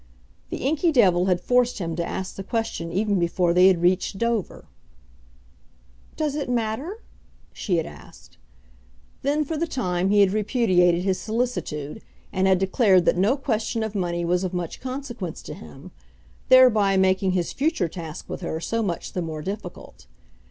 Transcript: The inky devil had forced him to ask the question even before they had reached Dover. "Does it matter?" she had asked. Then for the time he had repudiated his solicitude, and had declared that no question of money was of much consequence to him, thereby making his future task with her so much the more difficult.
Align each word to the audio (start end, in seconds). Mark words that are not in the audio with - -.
The 0.49 0.57
inky 0.65 0.91
devil 0.91 1.27
had 1.27 1.39
forced 1.39 1.77
him 1.77 1.95
to 1.95 2.03
ask 2.03 2.33
the 2.35 2.43
question 2.43 2.91
even 2.91 3.19
before 3.19 3.53
they 3.53 3.67
had 3.67 3.83
reached 3.83 4.17
Dover. 4.17 4.65
"Does 6.17 6.33
it 6.33 6.49
matter?" 6.49 7.03
she 7.53 7.77
had 7.77 7.85
asked. 7.85 8.39
Then 9.21 9.45
for 9.45 9.57
the 9.57 9.67
time 9.67 10.09
he 10.09 10.21
had 10.21 10.31
repudiated 10.31 11.03
his 11.03 11.19
solicitude, 11.19 12.01
and 12.33 12.47
had 12.47 12.57
declared 12.57 13.05
that 13.05 13.15
no 13.15 13.37
question 13.37 13.83
of 13.83 13.93
money 13.93 14.25
was 14.25 14.43
of 14.43 14.55
much 14.55 14.81
consequence 14.81 15.43
to 15.43 15.53
him, 15.53 15.91
thereby 16.49 16.97
making 16.97 17.33
his 17.33 17.53
future 17.53 17.87
task 17.87 18.27
with 18.27 18.41
her 18.41 18.59
so 18.59 18.81
much 18.81 19.13
the 19.13 19.21
more 19.21 19.43
difficult. 19.43 20.07